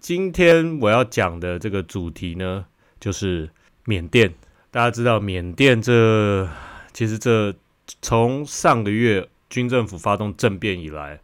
[0.00, 2.66] 今天我要讲的这个主题呢，
[3.00, 3.50] 就是
[3.86, 4.32] 缅甸。
[4.70, 6.48] 大家知道，缅甸这
[6.92, 7.54] 其实这
[8.02, 11.20] 从上个月军政府发动政变以来，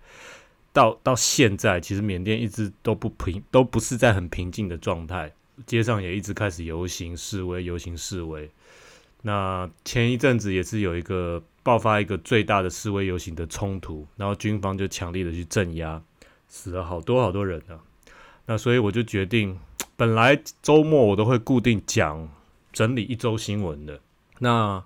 [0.72, 5.32] 到到现在，其实缅甸一直都不平，都不是在很平静的状态。
[5.66, 8.50] 街上也一直开始游行示威，游行示威。
[9.20, 16.02] 那前一阵子也是有一个爆发一个最大的示威游行的冲突，然后军方就强力的去镇压，
[16.48, 17.79] 死了好多好多人呢。
[18.46, 19.58] 那所以我就决定，
[19.96, 22.29] 本来周末我都会固定讲
[22.72, 24.00] 整理一周新闻的。
[24.40, 24.82] 那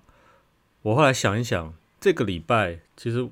[0.83, 3.27] 我后来想一想，这个礼拜其实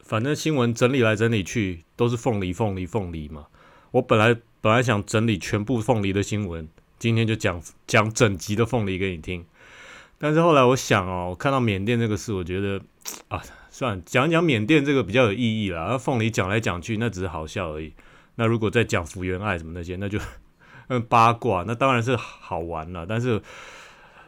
[0.00, 3.46] 反正新闻整理来整理去都是凤梨凤梨凤梨嘛。
[3.90, 6.66] 我本来本来想整理全部凤梨的新闻，
[6.98, 9.44] 今天就讲讲整集的凤梨给你听。
[10.18, 12.80] 但是后来我想哦，我看到缅甸这个事，我觉得
[13.28, 15.82] 啊，算讲讲缅甸这个比较有意义啦。
[15.90, 17.92] 而凤梨讲来讲去，那只是好笑而已。
[18.36, 20.18] 那如果再讲福原爱什么那些，那就
[20.88, 23.06] 嗯八卦，那当然是好玩了。
[23.06, 23.40] 但是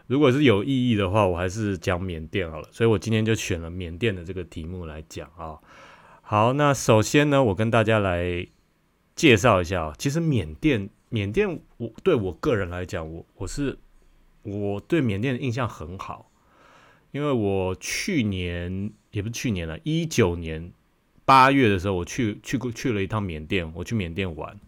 [0.07, 2.69] 如果是有意义的话，我还是讲缅甸好了。
[2.71, 5.59] 所以我今天就选了缅甸的这个题目来讲啊。
[6.23, 8.47] 好，那首先呢，我跟大家来
[9.15, 13.77] 介绍一下，其实缅甸，缅甸我对我个人来讲，我我是
[14.43, 16.31] 我对缅甸的印象很好，
[17.11, 20.73] 因为我去年也不是去年了，一九年。
[21.27, 24.59] 八月的时候，我去去过去了一趟缅甸，我去缅甸玩。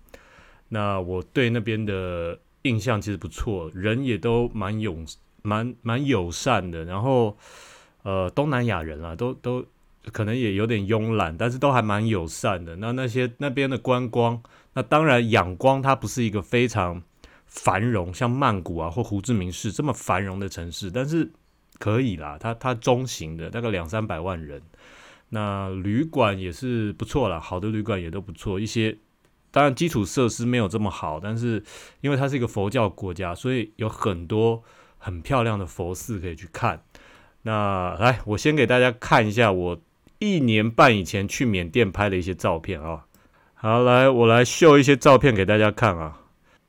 [0.68, 4.98] 那我对那边的印象其实不错，人也都蛮友
[5.40, 6.84] 蛮蛮友善的。
[6.84, 7.38] 然后，
[8.02, 9.64] 呃，东南亚人啊，都都
[10.12, 12.76] 可能也有点慵懒，但是都还蛮友善的。
[12.76, 14.42] 那那些那边的观光，
[14.74, 17.02] 那当然仰光它不是一个非常
[17.46, 21.30] 繁荣，像曼谷啊或胡志明市这么繁荣的城市，但是
[21.78, 24.60] 可以啦，它它中型的，大概两三百万人。
[25.30, 28.58] 那旅馆也是不错啦，好的旅馆也都不错。
[28.58, 28.96] 一些
[29.50, 31.62] 当然基础设施没有这么好，但是
[32.00, 34.62] 因为它是一个佛教国家，所以有很多
[34.96, 36.82] 很漂亮的佛寺可以去看。
[37.42, 39.80] 那来，我先给大家看一下我
[40.18, 43.06] 一年半以前去缅甸拍的一些照片啊。
[43.54, 46.20] 好，来我来秀一些照片给大家看啊。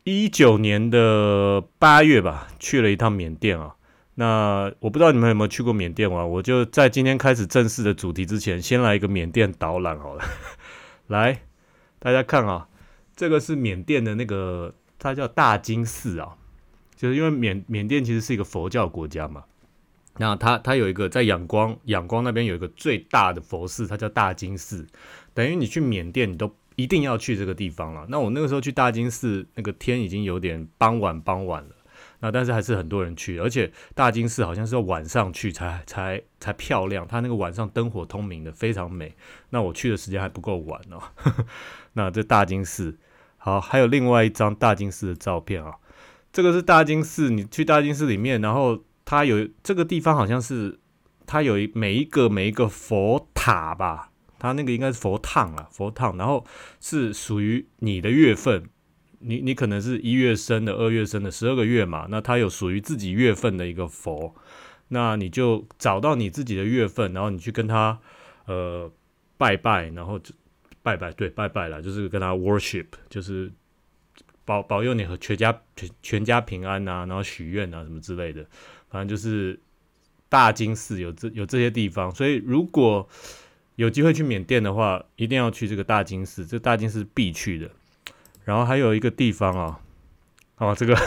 [0.04, 3.76] 一九年的八月吧，去了一趟缅甸啊。
[4.20, 10.26] 那我不知道你们有没有去过缅甸玩，我就在今天开始正式的主题之前，先来一个缅甸导览好了。
[11.08, 11.44] 来，
[12.00, 12.68] 大家看啊，
[13.16, 16.36] 这个是缅甸的那个，它叫大金寺啊，
[16.98, 19.46] 就是因为缅缅甸其实是一个佛教国家嘛，
[20.18, 24.86] 那它它有一个在仰光仰光那边有一个最大的佛寺，它叫大金寺，
[25.34, 28.06] 等于你去缅甸你都一定要去这个地方了。
[28.10, 31.70] 那我那个时候去大金寺，那个天已经有点傍晚傍晚了。
[32.22, 39.16] 那但是还是很多人去，而且大金寺好像是要晚上去才才才漂亮，它那个晚上灯火通明的非常美。
[39.52, 41.02] 那我去的时间还不够晚哦。
[41.94, 42.98] 那这大金寺
[43.38, 45.76] 好，还有另外一张大金寺的照片啊，
[46.34, 50.78] 这个是大金寺，你去大金寺里面，然后它有这个地方好像是
[51.26, 56.46] 它有一每一个每一个佛塔吧，它那个应该是佛堂啊，佛堂，然后
[56.82, 58.66] 是属于你的月份。
[59.20, 64.34] 你你可能是一月生的，二月生的，十二个月嘛，那它有属于自己月份的一个佛，
[64.88, 68.00] 那你就找到你自己的月份，然后你去跟他
[68.46, 68.92] 呃
[69.38, 70.34] 拜拜，然后就
[70.82, 73.52] 拜拜，对，拜拜了，就是跟他 worship，就是
[74.46, 78.46] 保保佑你和全家全全家平安呐，然后许愿啊什么之类的，
[78.90, 79.60] 反正就是
[80.30, 83.08] 大金寺有这有这些地方，所以如果
[83.76, 87.70] 有机会去缅甸的话，一定要去这个大金寺，这大金寺必去的。
[88.50, 89.80] 然后还有一个地方啊，
[90.58, 90.98] 哦，这个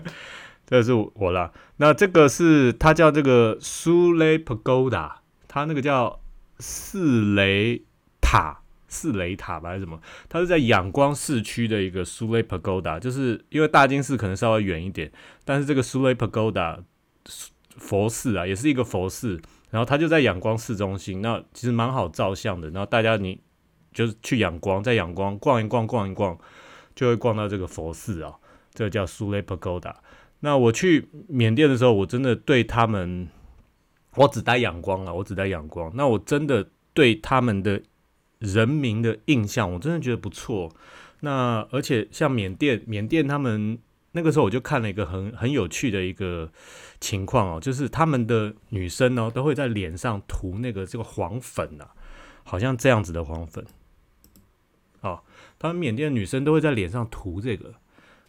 [0.64, 1.52] 这个是我啦。
[1.76, 6.18] 那这个是它叫这个苏雷 Pagoda，它那个叫
[6.58, 7.82] 四雷
[8.22, 10.00] 塔，四雷塔吧还是什么？
[10.30, 15.12] 它是在仰光市区的一个苏雷 Pagoda，就是因为大金寺可能稍微远一点，
[15.44, 16.78] 但是这个苏雷 Pagoda
[17.76, 22.70] 佛寺啊，也是一个佛寺，然后它就在仰光市中心，那其实蛮好照相的。
[22.70, 23.38] 然后大家你
[23.92, 26.38] 就是去仰光，在仰光逛一逛，逛一逛。
[26.96, 28.34] 就会逛到这个佛寺啊，
[28.74, 29.94] 这个叫苏雷帕高达。
[30.40, 33.28] 那我去缅甸的时候，我真的对他们，
[34.16, 35.92] 我只带阳光啊，我只带阳光。
[35.94, 37.82] 那我真的对他们的
[38.38, 40.70] 人民的印象，我真的觉得不错。
[41.20, 43.78] 那而且像缅甸，缅甸他们
[44.12, 46.50] 那个时候，我就看了一个很很有趣的一个
[47.00, 51.88] 情况哦，就是他们的女生呢，都会在脸上涂那个这个黄粉啊，
[52.44, 53.64] 好像这样子的黄粉。
[55.58, 57.72] 他们缅甸的女生都会在脸上涂这个。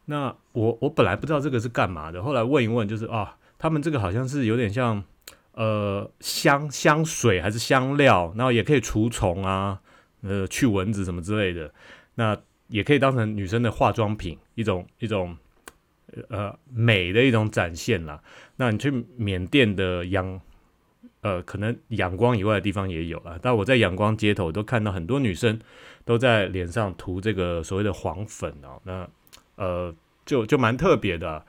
[0.05, 5.03] 那我我本来不知道这个是干嘛的，后来问一问，就是啊，他们这个好像是有点像
[5.51, 9.81] 呃香香水还是香料，然后也可以除虫啊，
[10.21, 11.73] 呃去蚊子什么之类的。
[12.15, 12.37] 那
[12.69, 15.35] 也可以当成女生的化妆品，一种一种
[16.29, 18.21] 呃美的一种展现啦。
[18.55, 20.39] 那你去缅甸的阳
[21.21, 25.59] 呃，可能阳光以外的地方也有啊，但我在阳光街头都看到很多女生
[26.07, 29.07] 都在脸上涂这个所谓的黄粉哦，那
[29.57, 29.93] 呃
[30.25, 31.45] 就就蛮特别的，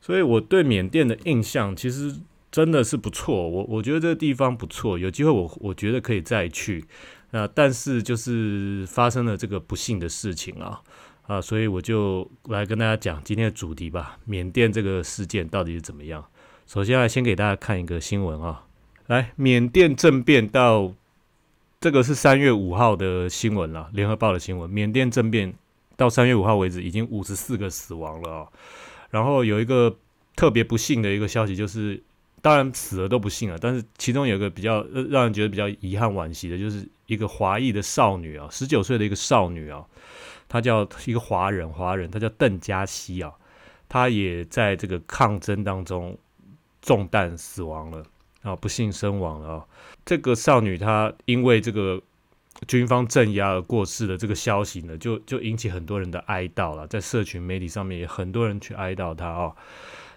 [0.00, 2.14] 所以我对缅甸的印象其实
[2.50, 6.84] 真的是不错，我我觉得这个地方不错，有机会我我觉得可以再去，
[7.30, 10.80] 那但是就是发生了这个不幸的事情啊
[11.26, 16.24] 啊，所以我就来跟大家讲今天的主题吧，缅甸这个事件到底是怎么样？
[16.66, 18.64] 首先来先给大家看一个新闻啊。
[19.08, 20.94] 来，缅甸政变到
[21.82, 24.70] 这个是三月五号的新闻了，联合报的新闻。
[24.70, 25.52] 缅甸政变
[25.96, 28.46] 到三月五号为止，已经五十四个死亡了啊。
[29.10, 29.96] 然后有一个
[30.36, 32.00] 特别不幸的一个消息，就是
[32.40, 39.84] 当然死了都不幸啊，但是其中有一个比较让人觉得比较遗憾惋惜的，就是一个华裔的少女啊，十九岁的一个少女啊，
[40.48, 43.32] 她叫一个华人，华人，她叫邓佳熙啊，
[43.88, 46.16] 她也在这个抗争当中
[46.80, 48.04] 中弹死亡了。
[48.42, 49.64] 啊，不幸身亡了啊！
[50.04, 52.02] 这个少女她因为这个
[52.66, 59.52] 军方镇压而过世的这个消息呢，就就引起很多人的哀悼了，在社群媒体上面也很多人去哀悼她啊。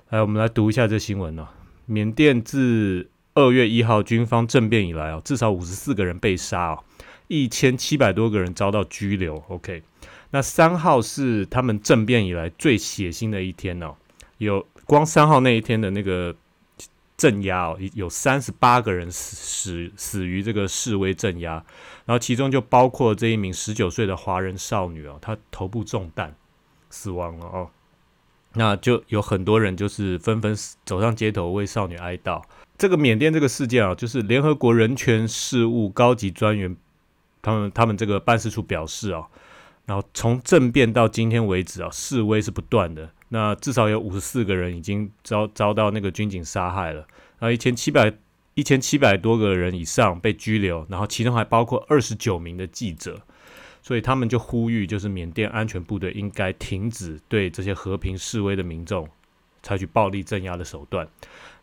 [0.09, 1.47] 来，我们来读一下这新闻呢。
[1.85, 6.79] 缅甸自二月一号军方政变以来啊，至少五十四个人被杀啊，
[7.27, 9.35] 一千七百多个人遭到拘留。
[9.49, 9.83] OK，
[10.31, 13.93] 那三号是他们政变以来最血腥的一天哦，
[14.39, 16.35] 有光三号那一天的那个。
[17.17, 21.63] 镇压哦，有三十八个人死死死于这个示威镇压，
[22.05, 26.35] 然后其中就包括这一名十九岁的华人少女哦，她头部中弹
[26.89, 27.69] 死亡了哦，
[28.53, 30.53] 那就有很多人就是纷纷
[30.85, 32.41] 走上街头为少女哀悼。
[32.77, 36.75] 这个缅甸这个事件啊，就是联合国人权事务高级专员
[37.41, 39.25] 他们他们这个办事处表示啊，
[39.85, 43.09] 然后从政变到今天为止啊，示威是不断的。
[43.35, 47.01] 那至少有五十四个人已经遭遭到那个军警杀害了，
[47.37, 48.13] 然后一千七百
[48.53, 53.19] 一千七百多个人以上被拘留，然后其中还包括二十九名的记者，
[53.81, 59.05] 所以他们就呼吁，就是缅甸安全部队应该停止对这些和平示威的民众
[59.61, 61.05] 采取暴力镇压的手段。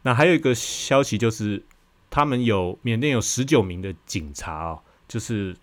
[0.03, 1.65] 那还有一个消息就是，
[2.11, 4.79] 他们有缅甸有十九名的警察啊，
[5.09, 5.57] 就是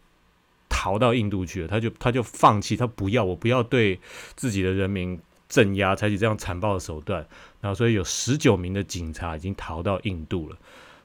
[0.68, 4.00] 逃到印度去了，他就他就放弃，他不要我不要对
[4.36, 5.20] 自己的人民。
[5.50, 7.26] 镇压，采取这样残暴的手段，
[7.60, 10.56] 然后所以有十九名的警察已经逃到印度了。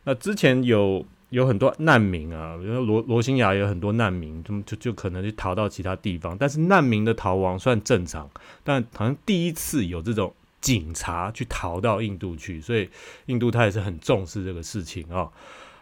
[0.05, 6.37] 那之前有有很多难民啊，比如说罗罗兴亚有很多难民，就就就可能就逃到其他地方。
[6.39, 8.31] 但是难民的逃亡算正常，
[8.63, 12.89] 但好像第一次有这种警察去逃到印度去，所以
[13.27, 15.29] 印度他也是很重视这个事情啊。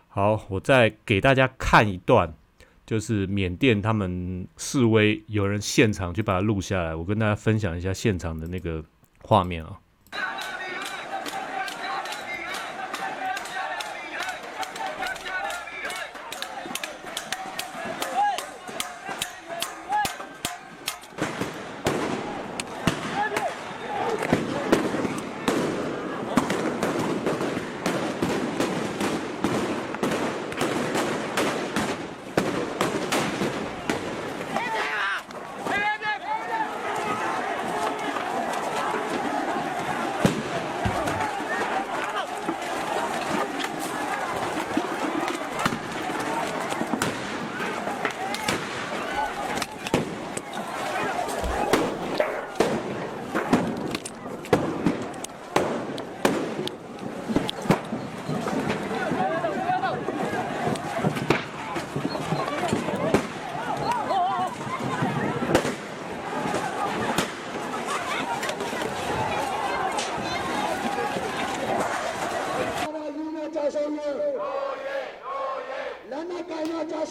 [0.09, 2.33] 好，我再给大家看一段。
[2.93, 8.85] 就是缅甸他们示威，有人现场去把它录下来，我跟大家分享一下现场的那个
[9.23, 9.81] 画面啊。
[76.71, 77.03] 好，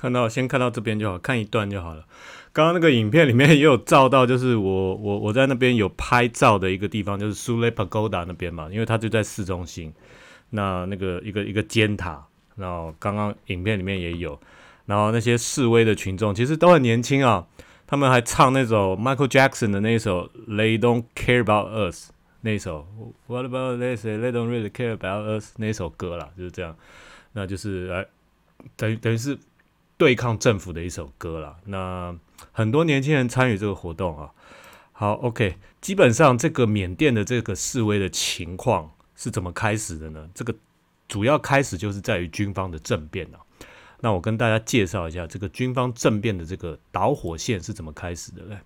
[0.00, 2.06] 看到先看到这边就好，看一段就好了。
[2.54, 9.92] 刚刚那个影片里面也有照到，就是我我我在那边有拍照的一个地方，就是苏雷帕高达那边嘛，因为它就在市中心。
[10.48, 12.26] 那那个一个一个尖塔，
[12.56, 14.40] 然后刚刚影片里面也有，
[14.86, 17.46] 然后那些示威的群众其实都很年轻啊，
[17.86, 22.08] 他们还唱那首 Michael Jackson 的那一首 They Don't Care About Us
[22.40, 22.86] 那首
[23.26, 26.74] What About They Say They Don't Really Care About Us 那首歌啦，就是这样，
[27.34, 28.06] 那就是来
[28.76, 29.38] 等于等于是
[30.00, 31.58] 对抗政府的一首歌啦。
[31.66, 32.16] 那
[32.52, 34.30] 很多年轻人参与这个活动啊。
[34.92, 40.26] 好，OK，基本上这个缅甸的这个示威的情况是怎么开始的呢？
[40.34, 40.54] 这个
[41.06, 43.40] 主要开始就是在于军方的政变啊。
[44.00, 48.42] 那我跟大家介绍一下这个军方政变的这个导火线是怎么开始的。
[48.44, 48.60] 嘞，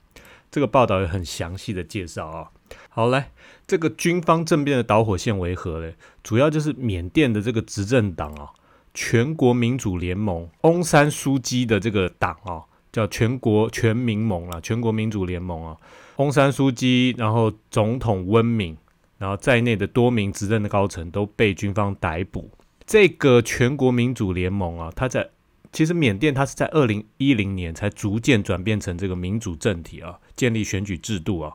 [0.53, 2.51] 这个报道有很详细的介绍啊。
[2.89, 3.33] 好，来，
[3.67, 5.97] 这个军方政变的导火线为何嘞？
[6.23, 8.51] 主要就是缅甸的这个执政党啊，
[8.95, 15.77] 全国民主联盟翁山书记的这个党啊，叫全国全民盟啊，全国民主联盟啊。
[16.17, 18.77] 翁山书记，然后总统温敏，
[19.19, 22.49] 然后在内的多名执政的高层都被军方逮捕。
[22.87, 25.29] 这个全国民主联盟啊，它在
[25.73, 31.53] 其实缅甸它是在二零一零年才逐渐转变成这个民主政体啊，建立选举制度啊。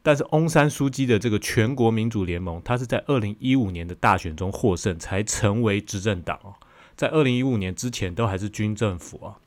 [0.00, 6.54] 但是翁山书记的这个全国民主联盟，它是在二零一五年的大选中获胜才成为执政党啊，
[6.98, 9.38] 在二零一五年之前都还是军政府啊。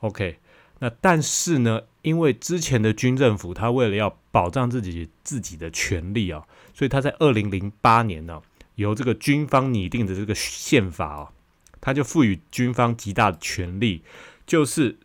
[0.00, 0.38] OK。
[0.78, 8.42] 那但是呢，因为之前的军政府他为了要保障自己自己的权利啊，所以他在二零零八年呢，
[8.74, 11.32] 由这个军方拟定的这个宪法啊，
[11.80, 14.02] 他就赋予军方极大的权力，
[14.46, 14.98] 就是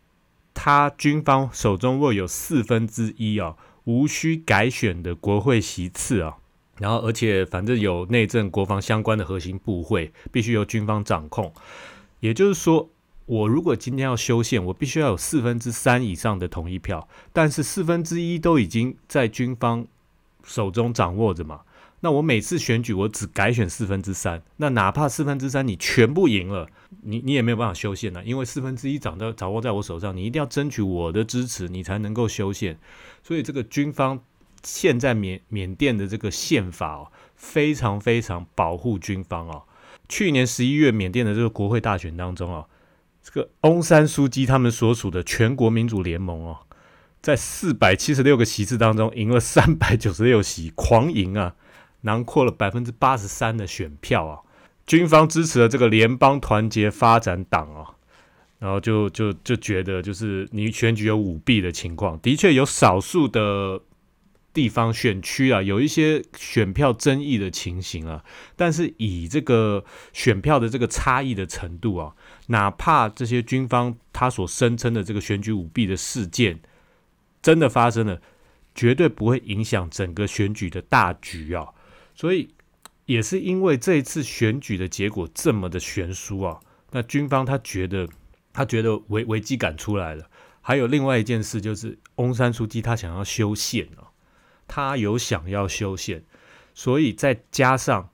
[0.53, 3.55] 他军方手中握有四分之一啊
[3.86, 6.39] 无需改选的国会席次啊，
[6.78, 11.54] 然后而且反正有内政国防相关的核心部会必须由军方掌控，
[12.20, 12.90] 也就是说。
[13.28, 19.88] 我如果今天要修宪，我必须要有四分之三以上的同意票，但是四分之一都已经在军方
[20.44, 21.62] 手中掌握着嘛？
[22.01, 26.68] 那我每次选举，我只改选四分之三，那哪怕四分之三你全部赢了，
[27.04, 32.78] 你你也没有办法修宪了，因为四分之一掌到掌握在我手上，你一定要争取我的支持，你才能够修宪。
[33.24, 34.20] 所以这个军方
[34.63, 39.63] 现在缅缅甸的这个宪法哦，非常非常保护军方哦。
[40.08, 42.68] 去年十一月缅甸的这个国会大选当中哦。
[43.24, 46.58] 这个翁山书记他们所属的全国民主联盟哦，
[47.22, 51.56] 在四百七十六个席次当中赢了三百九十六席，狂赢啊，
[52.01, 54.39] 囊括了百分之八十三的选票啊。
[54.88, 57.96] 军方支持了这个联邦团结发展党啊，
[58.60, 63.82] 然后就就就觉得就是你选举有舞弊的情况，的确有少数的。
[64.53, 68.24] 地方选区啊，有一些选票争议的情形啊，
[68.55, 72.13] 但是以这个选票的这个差异的程度啊，
[72.48, 76.60] 哪怕这些军方他所声称的这个选举舞弊的事件
[77.41, 78.22] 真的发生了，
[78.75, 81.70] 绝对不会影响整个选举的大局啊。
[82.13, 82.50] 所以
[83.05, 86.60] 也是因为这一次选举的结果这么的悬殊啊，
[86.91, 88.08] 那军方他觉得
[88.51, 90.29] 他觉得危危机感出来了。
[90.60, 94.11] 还有另外一件事就是翁山书记他想要修宪啊。
[94.74, 96.24] 他有想要修宪，
[96.74, 98.10] 所以再加上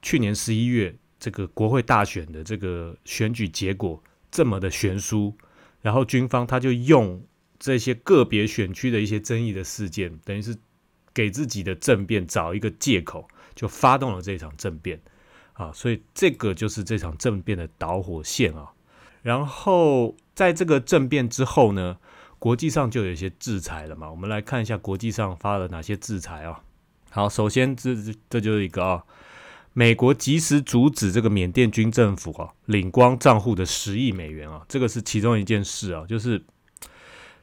[0.00, 5.36] 去年十一月这个国会大选的这个选举结果这么的悬殊，
[5.82, 7.22] 然后军方他就用
[7.58, 10.56] 这些个别选区的一些争议的事件，等于是
[11.12, 14.98] 给自己的政变找一个借口，就发动了这场政变
[15.52, 18.72] 啊，所以这个就是这场政变的导火线啊。
[19.20, 21.98] 然后在这个政变之后呢？
[22.40, 26.62] 国际上就有一些制裁了嘛，我们来看一下国际上发了哪些制裁啊。
[27.10, 27.94] 好，首先这
[28.30, 29.04] 这就是一个啊，
[29.74, 36.42] 美国及时阻止这个缅甸军政府啊领光账户的十亿美元啊，这个是其中一件事啊，就是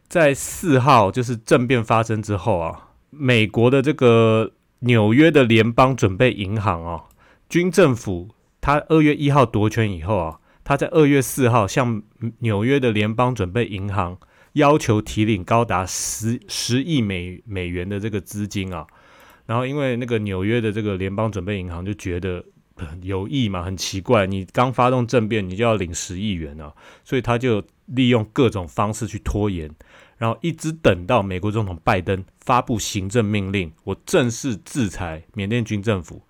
[0.08, 7.04] 在四号就是政变发生之后啊，美国的这个纽约的联邦准备银行啊，
[7.48, 12.02] 军政府他二月一号夺权以后啊，他在二月四号向
[12.40, 14.18] 纽约的联邦准备银行。
[14.58, 18.86] 要求提领高达十十亿美美元的这个资金啊，
[19.46, 22.44] 然后因为那个纽约的这个联邦准备银行就觉得
[23.02, 26.74] 有意嘛，很奇怪，你刚发动政变，你就要领十亿元啊，
[27.04, 29.72] 所以他就利用各种方式去拖延，
[30.18, 36.22] 然后一直等到美国总统拜登发布行政命令，我正式制裁缅甸军政府，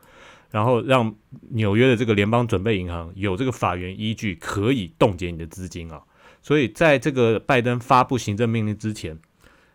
[0.51, 1.13] 然后让
[1.49, 6.01] 纽约的这个联邦准备银行有这个法源依据，可以冻结你的资金啊。
[6.47, 9.19] 所以，在这个拜登发布行政命令之前，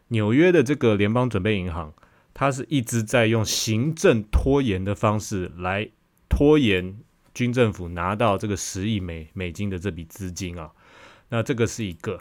[0.09, 1.93] 纽约的这个联邦准备银行，
[2.33, 5.91] 它是一直在用行政拖延的方式来
[6.31, 6.99] 拖延
[7.35, 10.71] 军政府拿到这个十亿美美金的这笔资金啊。
[11.29, 12.19] 那这个是一个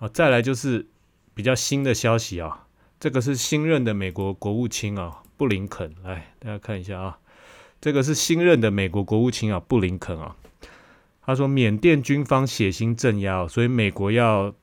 [0.00, 0.84] 啊，再来就是
[1.32, 2.66] 比较新的消息啊，
[2.98, 7.20] 这个是新任的美国国务卿啊，布林肯，来大家看一下啊，
[7.80, 10.34] 这个是新任的美国国务卿啊，布林肯啊。
[11.24, 14.54] 他说缅甸军方血腥镇压，所以美国要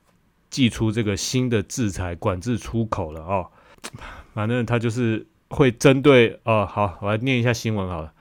[0.49, 3.47] 祭出这个新的制裁管制出口了哦。
[4.33, 8.13] 反正他就是会针对哦，好，我来念一下新闻好了。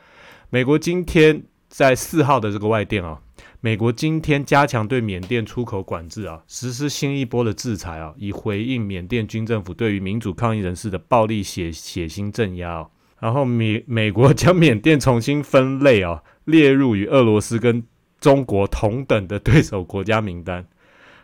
[0.50, 3.20] 美国今天在四号的这个外电啊，
[3.60, 12.88] 美国今天加强对缅甸出口管制啊，实施新一波的制裁啊，以回应缅甸军政府对于民主抗议人士的暴力血血腥镇压。
[13.20, 17.84] 然后美美国将缅甸重新分类啊，列入与俄罗斯跟
[18.20, 20.66] 中国同等的对手国家名单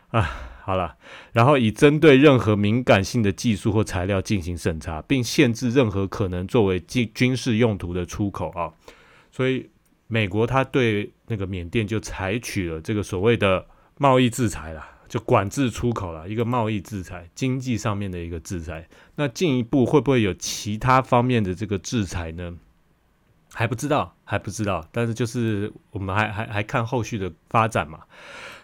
[0.09, 0.51] 啊。
[0.67, 0.97] 好了，
[1.33, 8.73] 然后以针对任何敏感性的技术或材料进行审查，并限制任何可能作为军军事用途的出口啊。
[9.31, 9.69] 所以
[10.07, 13.67] 美国他对那个缅甸就采取了这个所谓的
[13.99, 18.89] 贸易制裁了，就管制出口了，一个贸易制裁，经济上面的一个制裁。
[19.17, 22.57] 那进一步会不会有其他方面的这个制裁呢？
[23.55, 24.87] 还不知道，还不知道。
[24.93, 28.01] 但是就是我们还还还看后续的发展嘛。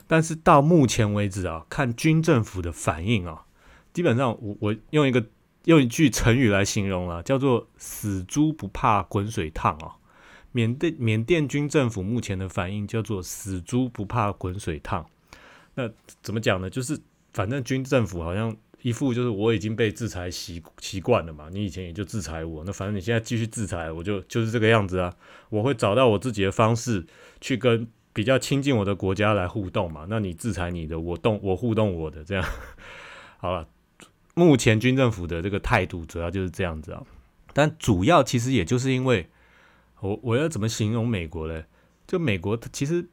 [0.06, 3.44] 但是到目前为止啊，看军政府的反应啊，
[3.92, 5.24] 基本上我我用一个
[5.66, 9.96] 用一句成语来形容了，叫做“死猪不怕滚水烫”啊。
[10.50, 15.06] 缅甸缅甸军政府目前的反应叫做“死猪不怕滚水烫”。
[15.76, 15.88] 那
[16.20, 16.68] 怎么讲呢？
[16.68, 17.00] 就是
[17.32, 25.14] 反正军政府好像一副就是我已经被制裁习习惯了嘛，你以前也就制裁我，那反正你现在继续制裁，我就就是这个样子啊。
[25.48, 27.06] 我会找到我自己的方式
[27.40, 27.88] 去跟。
[28.12, 30.04] 比较亲近我的国家来互动嘛？
[30.10, 32.44] 那你制裁你的，我动我互动我的，这样
[33.38, 33.68] 好了。
[34.34, 37.00] 目前军政府的这个态度主要就是这样子啊。
[37.52, 39.30] 但主要其实也就是因为
[40.00, 41.64] 我我要怎么形容美国嘞？
[42.08, 43.08] 就美国其实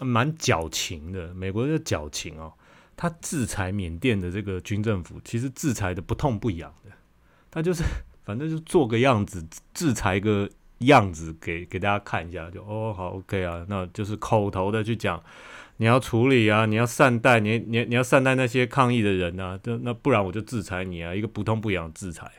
[0.00, 2.54] 蛮矫情的，美国的矫情哦。
[2.98, 6.90] 他制裁缅甸的这个军政府，其实制裁的不痛不痒的，
[7.50, 7.82] 他就是
[8.26, 10.50] 反正就做个样子，制裁个。
[10.82, 15.20] 样子给给大家看一下，就哦好 OK 啊，那就是口头的去讲，
[15.78, 22.30] 你要处理啊，你要善待你你你要善待那些抗议的人啊，那那不然我就制裁你啊，一个不痛不痒制裁。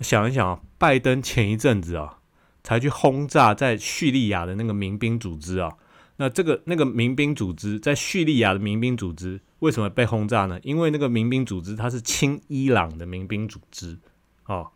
[0.00, 2.20] 想一想啊，拜登前一阵子啊，
[2.64, 5.70] 才去轰炸在叙利亚的那个民兵组织啊，
[6.16, 10.58] 那这个那个民兵组织在叙利亚的民兵组织为什么被轰炸呢？
[10.62, 13.98] 因为那个民兵组织它是亲伊朗的民兵组织
[14.46, 14.70] 哦，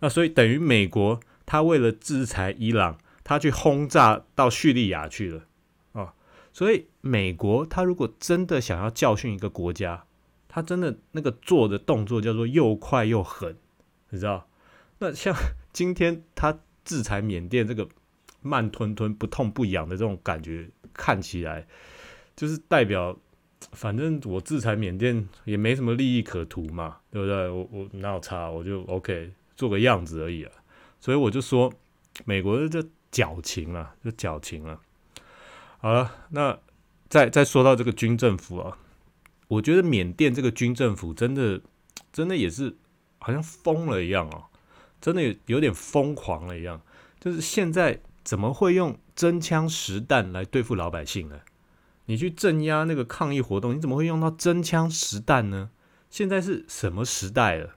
[0.00, 1.20] 那所以等于美国。
[1.46, 5.44] 他为了制裁伊朗，他去轰炸到叙利亚去了
[5.92, 6.14] 啊！
[6.54, 10.04] 所以美国他如果真的想要教训一个国家，
[10.48, 13.54] 他真的那个做的动作叫做又快又狠，
[14.08, 14.48] 你知道？
[15.00, 15.36] 那像
[15.70, 17.86] 今天他制裁缅甸这个
[18.40, 21.66] 慢吞吞、不痛不痒的这种感觉，看起来
[22.34, 23.16] 就是代表，
[23.72, 27.48] 反正我制裁缅甸也没什么利益可图嘛，对不对？
[27.48, 28.50] 我我哪有差？
[28.50, 30.52] 我就 OK 做个样子而已啊。
[30.98, 31.72] 所以我就说，
[32.24, 34.80] 美国的这矫情啊，就矫情啊。
[35.78, 36.58] 好了，那
[37.08, 38.78] 再再说到这个军政府啊，
[39.48, 41.60] 我觉得缅甸这个军政府真的
[42.12, 42.74] 真的也是
[43.18, 44.44] 好像疯了一样哦，
[45.00, 46.80] 真的有点疯狂了一样。
[47.20, 51.40] 就是现在怎么会用真枪实弹来对付老百姓呢？
[52.06, 55.70] 你去镇压那个抗议活动，你怎么会用到真枪实弹呢？
[56.10, 57.76] 现在是什么时代了？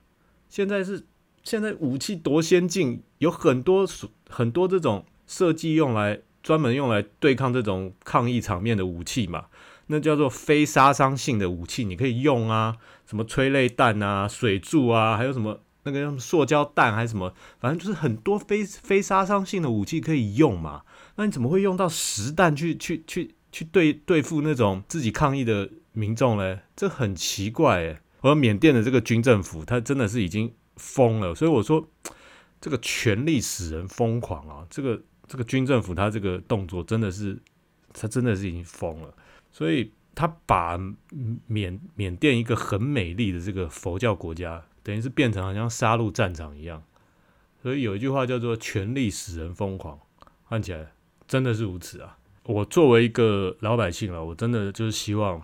[0.49, 1.05] 现在是。
[1.43, 3.87] 现在武器多先进，有很多
[4.29, 9.45] 很多这种设计用来专门用来对抗这种抗议场面的武器嘛，
[9.85, 20.81] 那叫做非杀伤性的武器，你可以用啊，什么催泪弹啊、水柱啊，还有什么那个用塑胶弹还是什么，反正就是很多非非杀伤性的武器可以用嘛。
[21.17, 26.61] 那你怎么会用到实弹去去去去对对付那种自己抗议的民众嘞？
[26.75, 27.99] 这很奇怪诶。
[28.21, 30.51] 而缅甸的这个军政府，他真的是已经。
[30.79, 31.89] 疯了，所以我说
[32.61, 34.63] 这个权力使人疯狂啊！
[34.69, 37.35] 这个这个军政府他这个动作真的是，
[37.93, 39.11] 他真的是已经疯了。
[39.51, 40.77] 所以他把
[41.47, 46.83] 缅缅甸一个很美丽的这个佛教国家，等于是变成好像杀戮战场一样。
[47.63, 49.99] 所以有一句话叫做“权力使人疯狂”，
[50.47, 50.91] 看起来
[51.27, 52.17] 真的是如此啊！
[52.43, 55.41] 我作为一个老百姓啊，我真的就是希望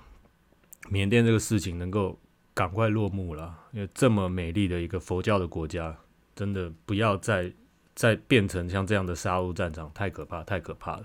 [0.89, 2.19] 缅甸这个事情能够。
[2.55, 5.97] 赶快落幕了，因为这么美丽的一个佛教的国家，
[6.35, 7.51] 真的不要再
[7.95, 11.03] 再变成像这样的杀戮战场，太可怕，太可怕了。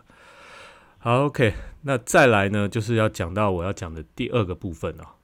[0.98, 5.14] 好，OK，那再来呢，就是要讲到我要讲的第二个部分啊。